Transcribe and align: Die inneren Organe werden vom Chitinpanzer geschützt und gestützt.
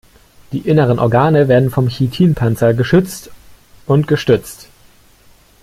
Die 0.51 0.67
inneren 0.67 0.97
Organe 0.97 1.47
werden 1.47 1.69
vom 1.69 1.87
Chitinpanzer 1.87 2.73
geschützt 2.73 3.29
und 3.85 4.07
gestützt. 4.07 4.67